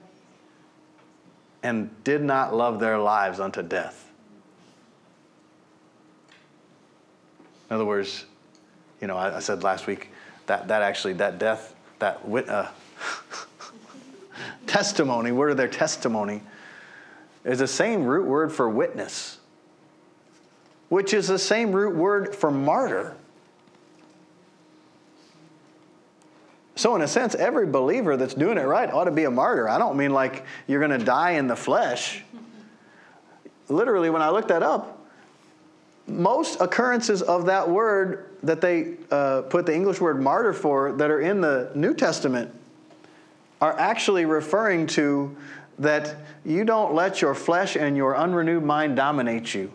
[1.63, 4.11] and did not love their lives unto death.
[7.69, 8.25] In other words,
[9.01, 10.11] you know, I, I said last week
[10.47, 12.69] that, that actually, that death, that uh,
[14.67, 16.43] testimony, word of their testimony,
[17.45, 19.39] is the same root word for witness,
[20.89, 23.15] which is the same root word for martyr.
[26.77, 29.67] So, in a sense, every believer that's doing it right ought to be a martyr.
[29.69, 32.23] I don't mean like you're going to die in the flesh.
[33.69, 35.07] Literally, when I looked that up,
[36.07, 41.11] most occurrences of that word that they uh, put the English word martyr for that
[41.11, 42.55] are in the New Testament
[43.61, 45.35] are actually referring to
[45.79, 49.73] that you don't let your flesh and your unrenewed mind dominate you,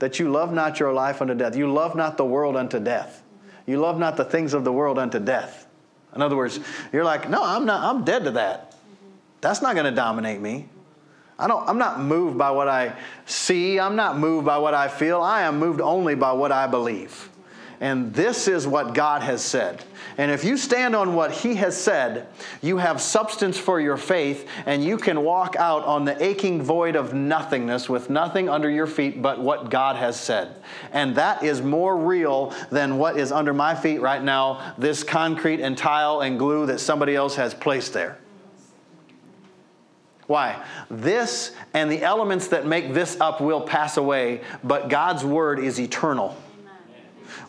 [0.00, 1.56] that you love not your life unto death.
[1.56, 3.22] You love not the world unto death.
[3.64, 5.66] You love not the things of the world unto death.
[6.14, 6.60] In other words,
[6.92, 8.74] you're like, no, I'm not, I'm dead to that.
[9.40, 10.68] That's not going to dominate me.
[11.38, 12.96] I don't, I'm not moved by what I
[13.26, 13.80] see.
[13.80, 15.20] I'm not moved by what I feel.
[15.22, 17.28] I am moved only by what I believe.
[17.82, 19.82] And this is what God has said.
[20.16, 22.28] And if you stand on what He has said,
[22.62, 26.94] you have substance for your faith, and you can walk out on the aching void
[26.94, 30.54] of nothingness with nothing under your feet but what God has said.
[30.92, 35.58] And that is more real than what is under my feet right now this concrete
[35.58, 38.16] and tile and glue that somebody else has placed there.
[40.28, 40.64] Why?
[40.88, 45.80] This and the elements that make this up will pass away, but God's word is
[45.80, 46.36] eternal.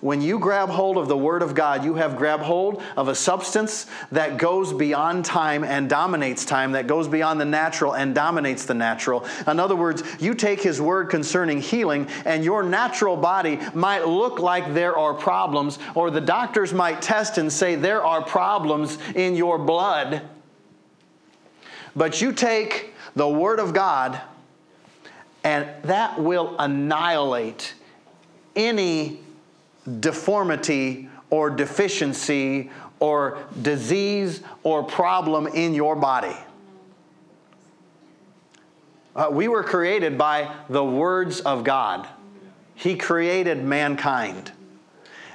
[0.03, 3.15] When you grab hold of the Word of God, you have grabbed hold of a
[3.15, 8.65] substance that goes beyond time and dominates time, that goes beyond the natural and dominates
[8.65, 9.25] the natural.
[9.47, 14.39] In other words, you take His Word concerning healing, and your natural body might look
[14.39, 19.37] like there are problems, or the doctors might test and say there are problems in
[19.37, 20.21] your blood.
[21.95, 24.19] But you take the Word of God,
[25.45, 27.73] and that will annihilate
[28.53, 29.22] any
[29.99, 32.69] deformity or deficiency
[32.99, 36.35] or disease or problem in your body.
[39.15, 42.07] Uh, we were created by the words of God.
[42.75, 44.51] He created mankind.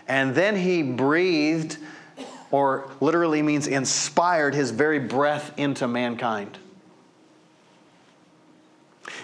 [0.09, 1.77] And then he breathed,
[2.51, 6.59] or literally means inspired, his very breath into mankind.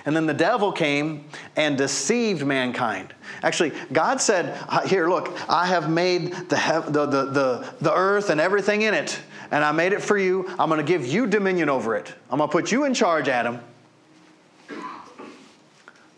[0.06, 1.24] And then the devil came
[1.56, 3.14] and deceived mankind.
[3.42, 8.82] Actually, God said, Here, look, I have made the, the, the, the, earth and everything
[8.82, 9.18] in it,
[9.50, 10.46] and I made it for you.
[10.58, 12.14] I'm going to give you dominion over it.
[12.30, 13.60] I'm going to put you in charge, Adam.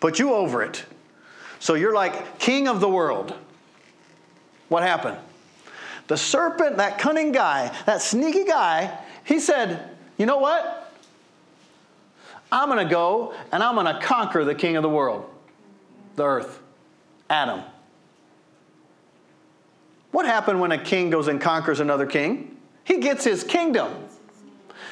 [0.00, 0.84] Put you over it.
[1.60, 3.34] So you're like king of the world.
[4.68, 5.18] What happened?
[6.08, 10.85] The serpent, that cunning guy, that sneaky guy, he said, You know what?
[12.56, 15.28] I'm going to go and I'm going to conquer the king of the world,
[16.14, 16.58] the earth,
[17.28, 17.62] Adam.
[20.10, 22.56] What happened when a king goes and conquers another king?
[22.84, 23.92] He gets his kingdom.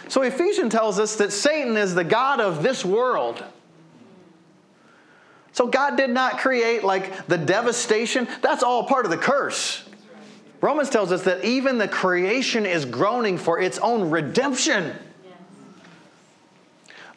[0.09, 3.43] So Ephesians tells us that Satan is the God of this world.
[5.53, 9.85] So God did not create like the devastation, that's all part of the curse.
[10.61, 14.95] Romans tells us that even the creation is groaning for its own redemption.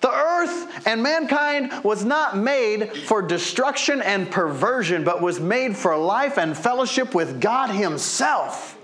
[0.02, 5.98] The earth and mankind was not made for destruction and perversion, but was made for
[5.98, 8.78] life and fellowship with God Himself.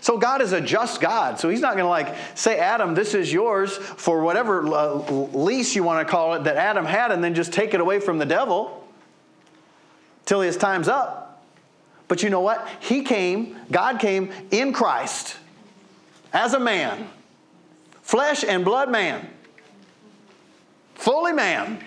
[0.00, 1.38] So God is a just God.
[1.38, 4.94] So He's not going to like say, Adam, this is yours for whatever uh,
[5.32, 8.00] lease you want to call it that Adam had, and then just take it away
[8.00, 8.82] from the devil
[10.24, 11.44] till his time's up.
[12.08, 12.66] But you know what?
[12.80, 15.36] He came, God came in Christ
[16.32, 17.08] as a man,
[18.02, 19.28] flesh and blood man,
[20.94, 21.82] fully man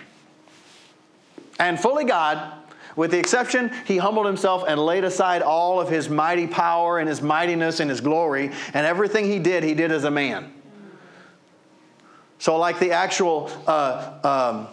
[1.58, 2.52] and fully God,
[2.96, 7.08] with the exception, he humbled himself and laid aside all of his mighty power and
[7.08, 10.52] his mightiness and his glory, and everything he did, he did as a man.
[12.38, 14.68] So, like the actual uh, um,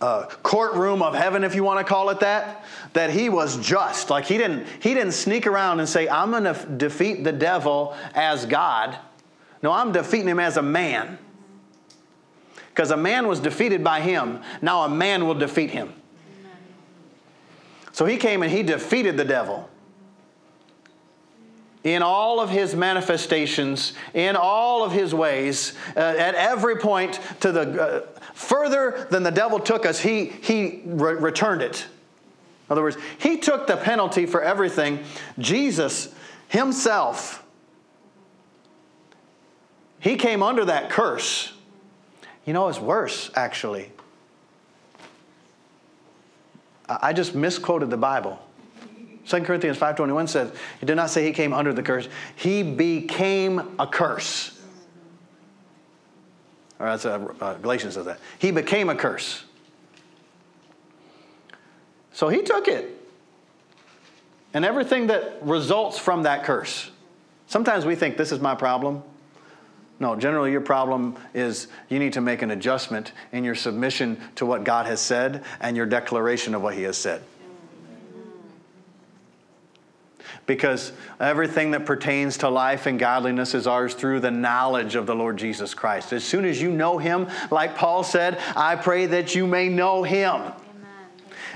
[0.00, 4.10] uh, courtroom of heaven, if you want to call it that, that he was just.
[4.10, 7.32] Like he didn't, he didn't sneak around and say, I'm going to f- defeat the
[7.32, 8.96] devil as God.
[9.62, 11.18] No, I'm defeating him as a man.
[12.70, 14.40] Because a man was defeated by him.
[14.62, 15.92] Now a man will defeat him.
[17.92, 19.68] So he came and he defeated the devil.
[21.82, 27.52] In all of his manifestations, in all of his ways, uh, at every point to
[27.52, 31.86] the uh, further than the devil took us, he, he re- returned it.
[32.68, 35.04] In other words, he took the penalty for everything.
[35.38, 36.14] Jesus
[36.48, 37.42] himself
[40.00, 41.52] he came under that curse.
[42.46, 43.92] You know, it's worse, actually.
[46.88, 48.42] I just misquoted the Bible.
[49.30, 52.08] 2 Corinthians 5.21 says, he did not say he came under the curse.
[52.34, 54.58] He became a curse.
[56.80, 58.18] Or that's uh, uh, Galatians says that.
[58.40, 59.44] He became a curse.
[62.12, 62.96] So he took it.
[64.52, 66.90] And everything that results from that curse.
[67.46, 69.04] Sometimes we think this is my problem.
[70.00, 74.46] No, generally, your problem is you need to make an adjustment in your submission to
[74.46, 77.22] what God has said and your declaration of what He has said.
[80.50, 85.14] Because everything that pertains to life and godliness is ours through the knowledge of the
[85.14, 86.12] Lord Jesus Christ.
[86.12, 90.02] As soon as you know Him, like Paul said, I pray that you may know
[90.02, 90.52] Him.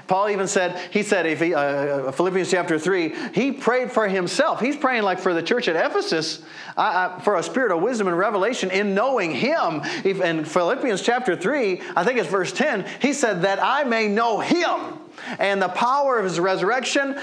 [0.06, 4.06] Paul even said, he said, if he, uh, uh, Philippians chapter 3, he prayed for
[4.06, 4.60] himself.
[4.60, 6.42] He's praying like for the church at Ephesus
[6.76, 9.80] uh, for a spirit of wisdom and revelation in knowing him.
[10.04, 14.06] If, in Philippians chapter 3, I think it's verse 10, he said, that I may
[14.06, 15.00] know him
[15.40, 17.18] and the power of his resurrection.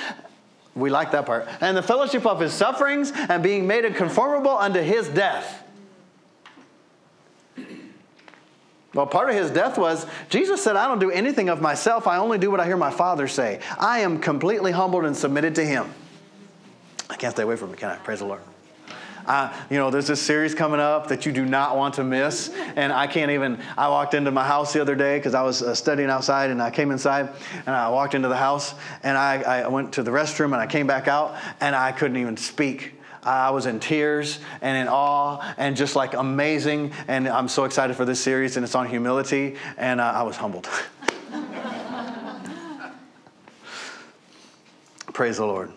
[0.76, 1.48] We like that part.
[1.60, 5.62] And the fellowship of his sufferings and being made conformable unto his death
[8.94, 12.08] Well, part of his death was Jesus said, I don't do anything of myself.
[12.08, 13.62] I only do what I hear my Father say.
[13.80, 15.94] I am completely humbled and submitted to him.
[17.10, 17.96] I can't stay away from it, can I?
[17.98, 18.42] Praise the Lord.
[19.32, 22.50] Uh, you know, there's this series coming up that you do not want to miss.
[22.76, 25.62] And I can't even, I walked into my house the other day because I was
[25.62, 27.30] uh, studying outside and I came inside
[27.66, 30.68] and I walked into the house and I, I went to the restroom and I
[30.68, 35.54] came back out and I couldn't even speak I was in tears and in awe
[35.58, 36.92] and just like amazing.
[37.08, 40.36] And I'm so excited for this series, and it's on humility, and uh, I was
[40.36, 40.68] humbled.
[45.14, 45.72] Praise the Lord.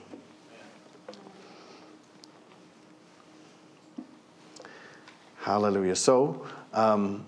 [5.44, 5.94] Hallelujah.
[5.94, 7.22] So, um,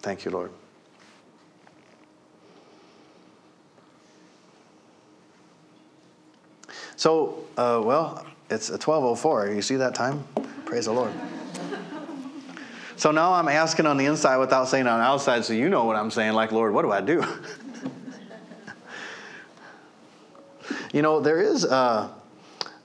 [0.00, 0.50] thank you, Lord.
[6.96, 9.50] So, uh, well, it's a 1204.
[9.50, 10.24] You see that time?
[10.64, 11.12] Praise the Lord.
[12.96, 15.84] So now I'm asking on the inside without saying on the outside, so you know
[15.84, 17.24] what I'm saying, like, Lord, what do I do?
[20.92, 22.08] you know, there is uh,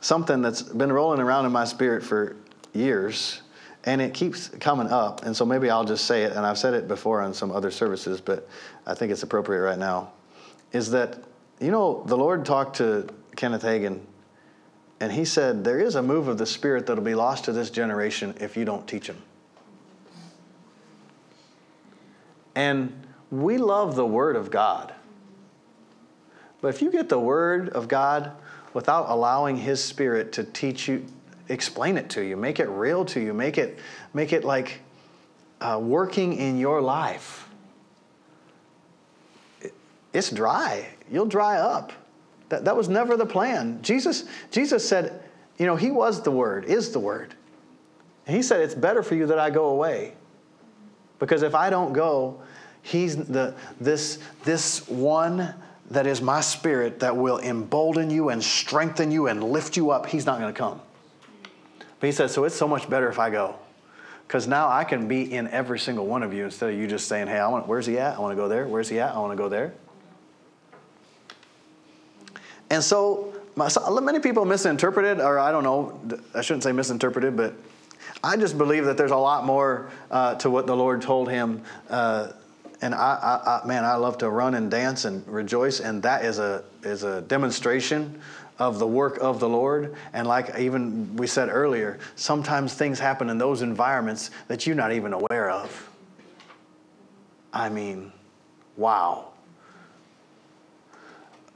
[0.01, 2.35] something that's been rolling around in my spirit for
[2.73, 3.41] years,
[3.85, 5.25] and it keeps coming up.
[5.25, 7.71] And so maybe I'll just say it, and I've said it before on some other
[7.71, 8.47] services, but
[8.85, 10.11] I think it's appropriate right now.
[10.71, 11.23] Is that,
[11.59, 14.01] you know, the Lord talked to Kenneth Hagin,
[14.99, 17.69] and he said, There is a move of the Spirit that'll be lost to this
[17.69, 19.21] generation if you don't teach them.
[22.55, 24.93] And we love the Word of God.
[26.61, 28.33] But if you get the Word of God
[28.73, 31.05] without allowing His Spirit to teach you,
[31.49, 33.79] explain it to you, make it real to you, make it,
[34.13, 34.79] make it like
[35.59, 37.49] uh, working in your life,
[40.13, 40.87] it's dry.
[41.11, 41.91] You'll dry up.
[42.49, 43.79] That, that was never the plan.
[43.81, 45.23] Jesus, Jesus said,
[45.57, 47.35] you know, He was the Word, is the Word.
[48.25, 50.13] And He said, it's better for you that I go away.
[51.19, 52.41] Because if I don't go,
[52.81, 55.53] He's the, this, this one
[55.91, 60.07] that is my spirit that will embolden you and strengthen you and lift you up,
[60.07, 60.81] He's not going to come.
[61.99, 63.55] But He said, so it's so much better if I go.
[64.27, 67.07] Because now I can be in every single one of you instead of you just
[67.07, 68.15] saying, hey, I want, where's he at?
[68.15, 68.67] I want to go there.
[68.67, 69.15] Where's he at?
[69.15, 69.73] I want to go there.
[72.69, 75.99] And so, many people misinterpreted, or I don't know,
[76.35, 77.55] I shouldn't say misinterpreted, but
[78.23, 81.63] I just believe that there's a lot more uh, to what the Lord told him.
[81.89, 82.31] Uh,
[82.81, 86.23] and I, I, I, man, I love to run and dance and rejoice, and that
[86.23, 88.21] is a is a demonstration
[88.59, 89.95] of the work of the Lord.
[90.13, 94.91] And like even we said earlier, sometimes things happen in those environments that you're not
[94.91, 95.89] even aware of.
[97.51, 98.11] I mean,
[98.77, 99.29] wow.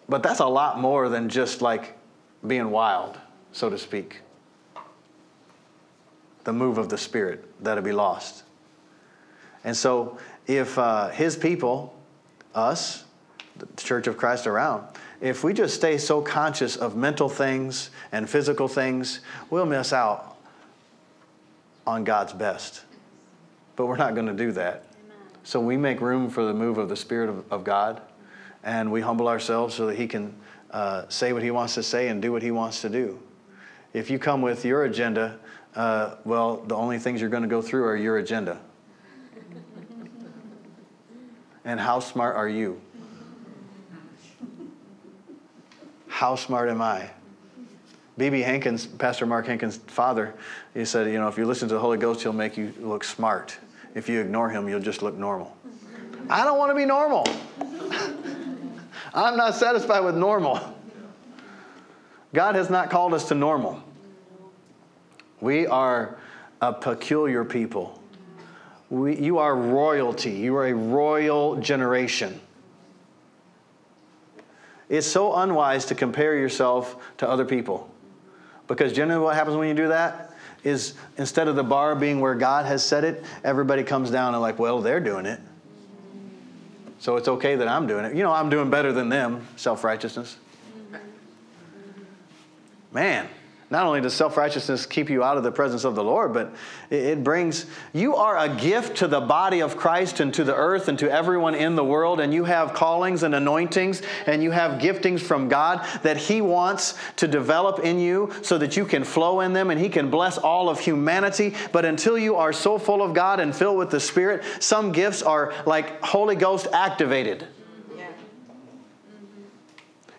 [0.08, 1.98] But that's a lot more than just like
[2.46, 3.18] being wild,
[3.52, 4.22] so to speak.
[6.46, 8.44] The move of the Spirit that'll be lost.
[9.64, 11.96] And so, if uh, His people,
[12.54, 13.06] us,
[13.56, 14.86] the Church of Christ around,
[15.24, 20.36] if we just stay so conscious of mental things and physical things, we'll miss out
[21.88, 22.82] on God's best.
[23.78, 24.84] But we're not going to do that.
[25.06, 25.18] Amen.
[25.46, 28.02] So we make room for the move of the Spirit of, of God
[28.66, 30.36] and we humble ourselves so that He can
[30.72, 33.18] uh, say what He wants to say and do what He wants to do.
[33.94, 35.40] If you come with your agenda,
[35.74, 38.60] uh, well, the only things you're going to go through are your agenda.
[41.64, 42.82] and how smart are you?
[46.14, 47.10] How smart am I?
[48.20, 48.42] B.B.
[48.42, 50.36] Hankins, Pastor Mark Hankins' father,
[50.76, 53.04] he said, you know, if you listen to the Holy Ghost, he'll make you look
[53.04, 53.58] smart.
[53.96, 55.58] If you ignore him, you'll just look normal.
[56.30, 57.26] I don't want to be normal.
[59.16, 60.60] I'm not satisfied with normal.
[62.32, 63.82] God has not called us to normal.
[65.42, 66.20] We are
[66.62, 68.00] a peculiar people.
[68.92, 70.34] We, you are royalty.
[70.34, 72.40] You are a royal generation.
[74.94, 77.90] It's so unwise to compare yourself to other people.
[78.68, 80.30] Because generally, what happens when you do that?
[80.64, 84.42] is instead of the bar being where God has set it, everybody comes down and,
[84.42, 85.40] like, well, they're doing it.
[87.00, 88.16] So it's okay that I'm doing it.
[88.16, 90.38] You know, I'm doing better than them, self righteousness.
[92.94, 93.28] Man,
[93.74, 96.54] not only does self righteousness keep you out of the presence of the Lord, but
[96.92, 100.88] it brings, you are a gift to the body of Christ and to the earth
[100.88, 104.80] and to everyone in the world, and you have callings and anointings and you have
[104.80, 109.40] giftings from God that He wants to develop in you so that you can flow
[109.40, 111.56] in them and He can bless all of humanity.
[111.72, 115.24] But until you are so full of God and filled with the Spirit, some gifts
[115.24, 117.48] are like Holy Ghost activated.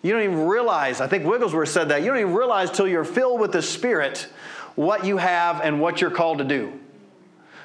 [0.05, 3.03] You don't even realize, I think Wigglesworth said that, you don't even realize till you're
[3.03, 4.27] filled with the Spirit
[4.75, 6.71] what you have and what you're called to do.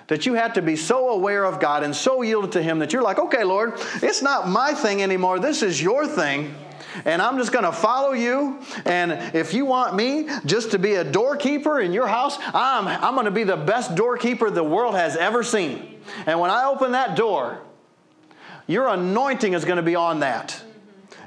[0.07, 2.95] That you have to be so aware of God and so yielded to Him that
[2.95, 5.38] you're like, okay, Lord, it's not my thing anymore.
[5.38, 6.55] This is your thing.
[7.05, 8.62] And I'm just going to follow you.
[8.86, 13.16] And if you want me just to be a doorkeeper in your house, I'm, I'm
[13.16, 16.01] going to be the best doorkeeper the world has ever seen.
[16.24, 17.61] And when I open that door,
[18.66, 20.64] your anointing is going to be on that.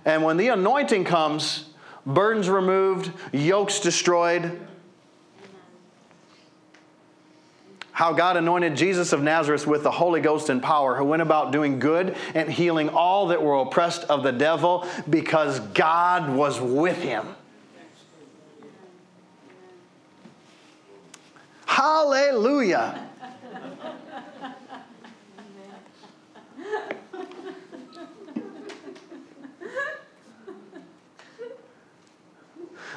[0.06, 1.70] And when the anointing comes,
[2.06, 4.60] burdens removed, yokes destroyed.
[7.92, 11.52] How God anointed Jesus of Nazareth with the Holy Ghost and power, who went about
[11.52, 16.98] doing good and healing all that were oppressed of the devil because God was with
[16.98, 17.36] him.
[21.66, 23.10] Hallelujah.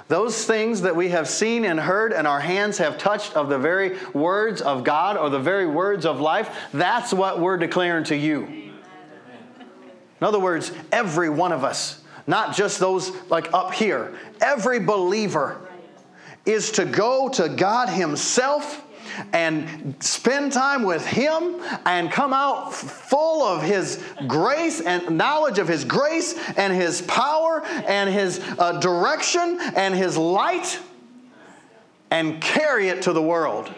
[0.08, 3.58] Those things that we have seen and heard and our hands have touched of the
[3.58, 8.16] very words of God or the very words of life, that's what we're declaring to
[8.16, 8.44] you.
[8.44, 15.60] In other words, every one of us, not just those like up here, every believer
[16.44, 18.85] is to go to God Himself
[19.32, 25.68] and spend time with Him and come out full of His grace and knowledge of
[25.68, 30.78] His grace and His power and His uh, direction and His light
[32.10, 33.72] and carry it to the world.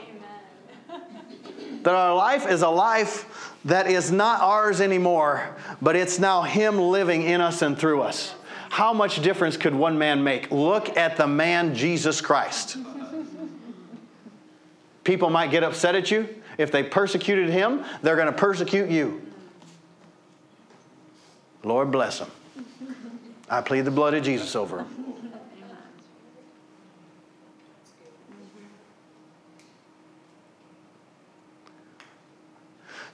[1.82, 6.78] That our life is a life that is not ours anymore, but it's now Him
[6.78, 8.34] living in us and through us.
[8.70, 10.50] How much difference could one man make?
[10.50, 12.76] Look at the man Jesus Christ.
[15.08, 16.28] People might get upset at you.
[16.58, 19.22] If they persecuted him, they're going to persecute you.
[21.64, 22.30] Lord bless them.
[23.48, 25.14] I plead the blood of Jesus over them.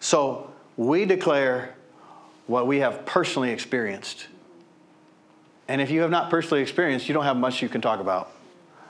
[0.00, 1.76] So we declare
[2.48, 4.26] what we have personally experienced.
[5.68, 8.33] And if you have not personally experienced, you don't have much you can talk about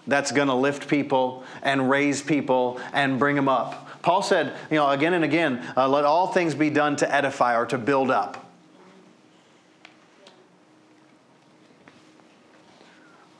[0.07, 4.03] that's going to lift people and raise people and bring them up.
[4.03, 7.57] Paul said, you know, again and again, uh, let all things be done to edify
[7.57, 8.45] or to build up.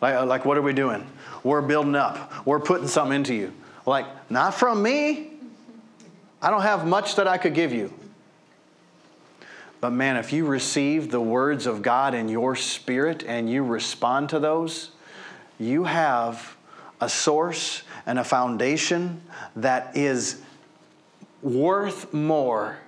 [0.01, 1.07] Like, uh, like, what are we doing?
[1.43, 2.47] We're building up.
[2.47, 3.53] We're putting something into you.
[3.87, 5.31] Like, not from me.
[6.41, 7.93] I don't have much that I could give you.
[9.81, 14.31] But man, if you receive the words of God in your spirit and you respond
[14.31, 14.91] to those,
[15.59, 16.54] you have
[17.01, 19.23] a source and a foundation
[19.57, 20.41] that is
[21.43, 22.79] worth more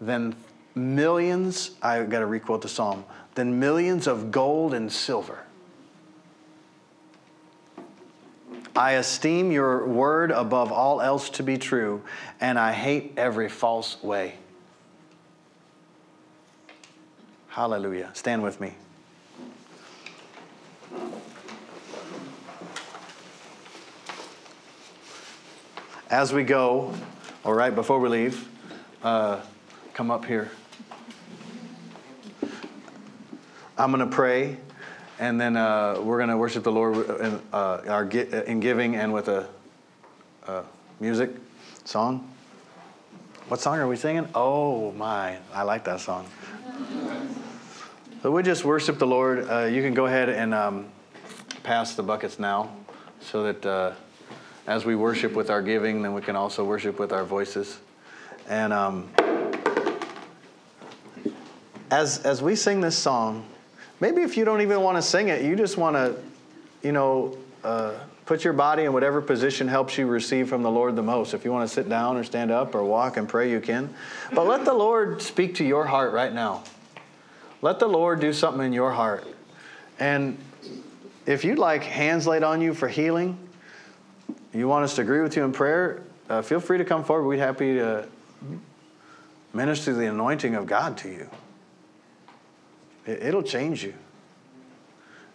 [0.00, 0.34] than
[0.74, 3.04] millions, I got to requote the psalm,
[3.34, 5.44] than millions of gold and silver.
[8.74, 12.02] I esteem your word above all else to be true,
[12.40, 14.34] and I hate every false way.
[17.48, 18.10] Hallelujah.
[18.14, 18.74] Stand with me.
[26.10, 26.94] As we go,
[27.44, 28.48] all right, before we leave,
[29.02, 29.40] uh,
[29.92, 30.50] come up here.
[33.76, 34.56] I'm going to pray,
[35.18, 39.12] and then uh, we're going to worship the Lord in, uh, our, in giving and
[39.12, 39.46] with a,
[40.46, 40.64] a
[40.98, 41.30] music
[41.84, 42.28] song.
[43.48, 44.28] What song are we singing?
[44.34, 46.26] Oh my, I like that song.
[48.22, 49.48] So we just worship the Lord.
[49.48, 50.86] Uh, you can go ahead and um,
[51.62, 52.74] pass the buckets now
[53.20, 53.92] so that uh,
[54.68, 57.78] as we worship with our giving, then we can also worship with our voices.
[58.50, 59.08] And um,
[61.90, 63.46] as, as we sing this song,
[63.98, 66.16] maybe if you don't even want to sing it, you just want to,
[66.86, 67.94] you know, uh,
[68.26, 71.32] put your body in whatever position helps you receive from the Lord the most.
[71.32, 73.94] If you want to sit down or stand up or walk and pray, you can.
[74.34, 76.62] But let the Lord speak to your heart right now.
[77.62, 79.26] Let the Lord do something in your heart.
[79.98, 80.36] And
[81.24, 83.47] if you'd like hands laid on you for healing,
[84.52, 87.26] you want us to agree with you in prayer, uh, feel free to come forward.
[87.26, 88.08] We'd happy to
[89.52, 91.30] minister the anointing of God to you.
[93.06, 93.94] It, it'll change you.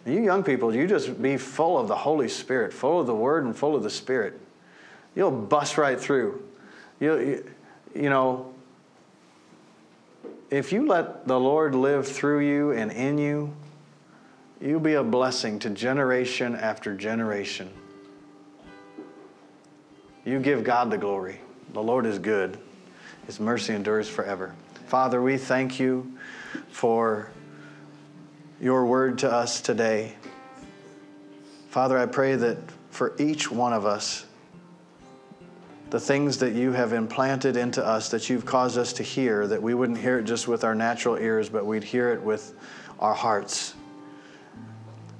[0.06, 3.44] You young people, you just be full of the Holy Spirit, full of the Word
[3.44, 4.38] and full of the Spirit.
[5.14, 6.42] You'll bust right through.
[7.00, 7.50] You, you,
[7.94, 8.52] you know,
[10.50, 13.54] if you let the Lord live through you and in you,
[14.60, 17.70] you'll be a blessing to generation after generation.
[20.24, 21.40] You give God the glory.
[21.72, 22.56] The Lord is good,
[23.26, 24.54] His mercy endures forever.
[24.86, 26.16] Father, we thank you
[26.68, 27.30] for
[28.60, 30.14] your word to us today.
[31.68, 32.58] Father, I pray that
[32.90, 34.24] for each one of us,
[35.90, 39.62] the things that you have implanted into us, that you've caused us to hear, that
[39.62, 42.54] we wouldn't hear it just with our natural ears, but we'd hear it with
[42.98, 43.74] our hearts.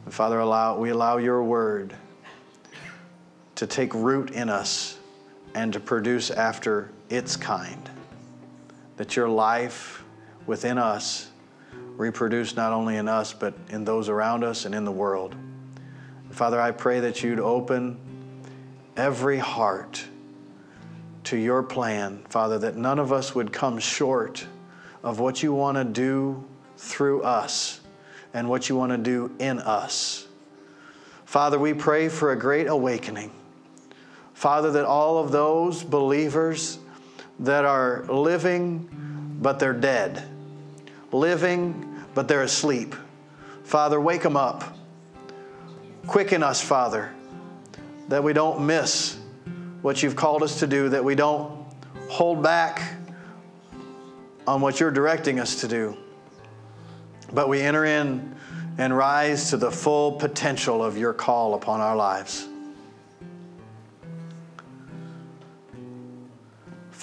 [0.05, 1.95] And Father, allow, we allow your word
[3.65, 4.99] to take root in us
[5.55, 7.89] and to produce after its kind.
[8.99, 10.05] That your life
[10.45, 11.31] within us
[11.97, 15.35] reproduce not only in us, but in those around us and in the world.
[16.31, 17.99] Father, I pray that you'd open
[18.99, 20.05] every heart
[21.25, 24.47] to your plan, Father, that none of us would come short
[25.03, 26.45] of what you want to do
[26.77, 27.81] through us
[28.35, 30.27] and what you want to do in us.
[31.25, 33.31] Father, we pray for a great awakening.
[34.45, 36.79] Father, that all of those believers
[37.39, 40.23] that are living but they're dead,
[41.13, 42.95] living but they're asleep,
[43.63, 44.77] Father, wake them up.
[46.07, 47.11] Quicken us, Father,
[48.09, 49.19] that we don't miss
[49.81, 51.67] what you've called us to do, that we don't
[52.11, 52.83] hold back
[54.47, 55.97] on what you're directing us to do,
[57.33, 58.37] but we enter in
[58.77, 62.47] and rise to the full potential of your call upon our lives.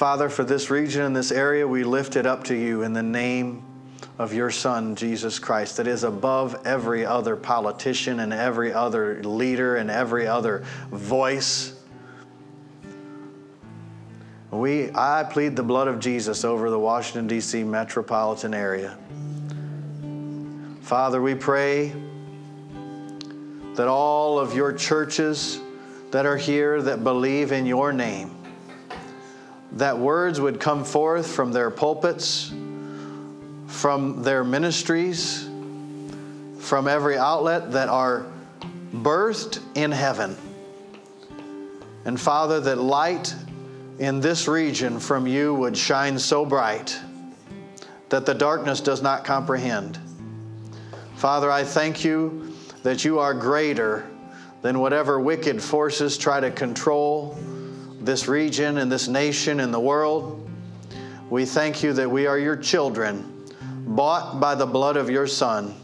[0.02, 3.04] Father, for this region and this area, we lift it up to you in the
[3.04, 3.64] name
[4.18, 9.76] of your Son, Jesus Christ, that is above every other politician and every other leader
[9.76, 11.80] and every other voice.
[14.50, 17.64] We, I plead the blood of Jesus over the Washington, D.C.
[17.64, 18.98] metropolitan area.
[20.82, 21.94] Father, we pray
[23.76, 25.60] that all of your churches
[26.10, 28.41] that are here that believe in your name
[29.74, 32.52] that words would come forth from their pulpits,
[33.68, 35.48] from their ministries,
[36.60, 38.26] from every outlet that are
[38.94, 40.36] birthed in heaven.
[42.06, 43.34] And Father, that light
[44.00, 47.00] in this region from you would shine so bright
[48.10, 50.00] that the darkness does not comprehend.
[51.16, 52.54] Father, I thank you
[52.84, 54.10] that you are greater
[54.62, 57.38] than whatever wicked forces try to control
[58.02, 60.50] this region and this nation and the world.
[61.30, 63.46] We thank you that we are your children,
[63.86, 65.76] bought by the blood of your Son,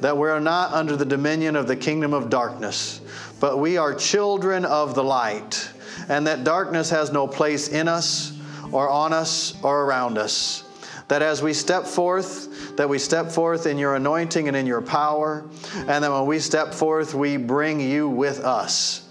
[0.00, 3.00] that we are not under the dominion of the kingdom of darkness,
[3.40, 5.68] but we are children of the light,
[6.08, 8.32] and that darkness has no place in us
[8.70, 10.64] or on us or around us.
[11.08, 14.80] That as we step forth, that we step forth in your anointing and in your
[14.80, 19.01] power, and that when we step forth, we bring you with us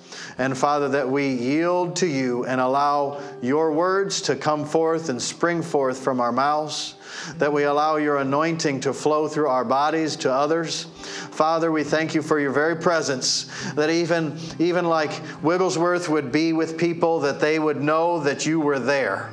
[0.41, 5.21] and Father, that we yield to you and allow your words to come forth and
[5.21, 6.95] spring forth from our mouths,
[7.37, 10.85] that we allow your anointing to flow through our bodies to others.
[11.29, 15.11] Father, we thank you for your very presence, that even, even like
[15.43, 19.31] Wigglesworth would be with people, that they would know that you were there.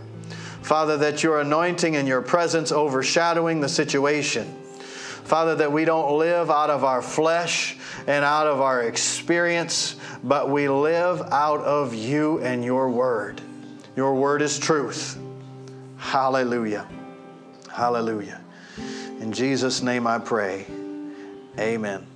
[0.60, 4.54] Father, that your anointing and your presence overshadowing the situation.
[5.28, 7.76] Father, that we don't live out of our flesh
[8.06, 13.42] and out of our experience, but we live out of you and your word.
[13.94, 15.18] Your word is truth.
[15.98, 16.88] Hallelujah.
[17.70, 18.40] Hallelujah.
[19.20, 20.64] In Jesus' name I pray.
[21.58, 22.07] Amen.